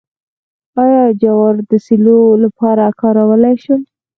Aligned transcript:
آیا 0.83 1.03
جوار 1.21 1.55
د 1.69 1.71
سیلو 1.85 2.19
لپاره 2.43 2.85
کارولی 3.01 3.55
شم؟ 3.63 3.81